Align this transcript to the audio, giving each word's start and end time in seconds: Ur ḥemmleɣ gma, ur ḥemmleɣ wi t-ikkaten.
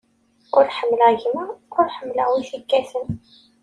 Ur 0.57 0.65
ḥemmleɣ 0.77 1.11
gma, 1.21 1.45
ur 1.77 1.85
ḥemmleɣ 1.95 2.27
wi 2.33 2.41
t-ikkaten. 2.49 3.07